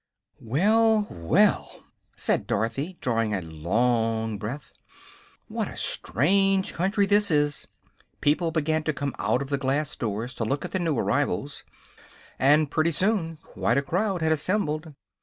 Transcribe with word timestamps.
"Well, 0.39 1.05
well!" 1.11 1.83
said 2.17 2.47
Dorothy, 2.47 2.97
drawing 3.01 3.35
a 3.35 3.41
long 3.43 4.39
breath, 4.39 4.73
"What 5.47 5.67
a 5.67 5.77
strange 5.77 6.73
country 6.73 7.05
this 7.05 7.29
is." 7.29 7.67
People 8.19 8.49
began 8.49 8.81
to 8.85 8.93
come 8.93 9.13
out 9.19 9.43
of 9.43 9.49
the 9.49 9.59
glass 9.59 9.95
doors 9.95 10.33
to 10.33 10.43
look 10.43 10.65
at 10.65 10.71
the 10.71 10.79
new 10.79 10.97
arrivals, 10.97 11.63
and 12.39 12.71
pretty 12.71 12.91
soon 12.93 13.37
quite 13.43 13.77
a 13.77 13.83
crowd 13.83 14.23
had 14.23 14.31
assembled. 14.31 14.95